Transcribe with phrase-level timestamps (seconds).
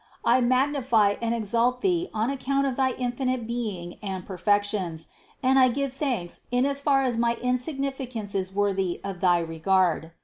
[0.25, 5.07] I magnify and exalt Thee on account of thy infinite Being and perfections,
[5.43, 10.11] and I give thanks in as far as my insignificance is worthy of thy regard.